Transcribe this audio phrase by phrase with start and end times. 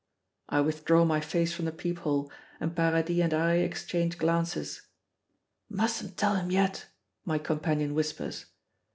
[0.49, 4.81] I withdraw my face from the peep hole and Paradis and I exchange glances.
[5.69, 6.87] "Mustn't tell him yet,"
[7.23, 8.47] my companion whispers.